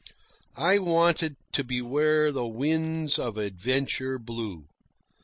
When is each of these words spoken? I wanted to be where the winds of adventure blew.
I 0.55 0.79
wanted 0.79 1.35
to 1.51 1.63
be 1.63 1.79
where 1.79 2.31
the 2.31 2.47
winds 2.47 3.19
of 3.19 3.37
adventure 3.37 4.17
blew. 4.17 4.67